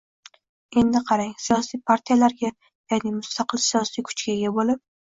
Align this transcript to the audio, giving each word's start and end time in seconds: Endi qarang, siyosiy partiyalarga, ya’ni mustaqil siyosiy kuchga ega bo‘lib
Endi 0.81 1.01
qarang, 1.09 1.29
siyosiy 1.49 1.81
partiyalarga, 1.91 2.53
ya’ni 2.95 3.17
mustaqil 3.23 3.67
siyosiy 3.71 4.11
kuchga 4.11 4.39
ega 4.39 4.57
bo‘lib 4.61 4.89